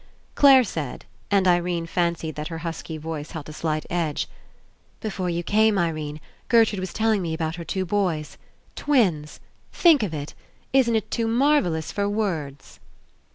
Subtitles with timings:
[0.33, 4.27] Clare said— and Irene fancied that her husky voice held a slight edge—
[4.99, 8.39] "Before you came, Irene, Gertrude was telling me about her two boys.
[8.75, 9.39] Twins.
[9.71, 10.33] Think of It!
[10.73, 12.79] Isn't It too mar vellous for words?"